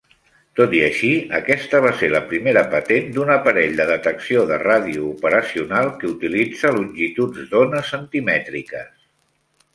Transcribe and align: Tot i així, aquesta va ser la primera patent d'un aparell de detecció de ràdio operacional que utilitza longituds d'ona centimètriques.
Tot 0.59 0.71
i 0.75 0.79
així, 0.85 1.09
aquesta 1.39 1.81
va 1.85 1.91
ser 1.99 2.09
la 2.13 2.21
primera 2.31 2.63
patent 2.71 3.11
d'un 3.17 3.31
aparell 3.35 3.75
de 3.81 3.87
detecció 3.91 4.47
de 4.53 4.59
ràdio 4.65 5.05
operacional 5.11 5.93
que 6.01 6.11
utilitza 6.15 6.75
longituds 6.81 7.47
d'ona 7.55 7.85
centimètriques. 7.93 8.91